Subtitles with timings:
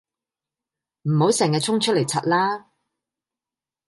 [1.03, 2.71] 唔好成日衝出嚟柒啦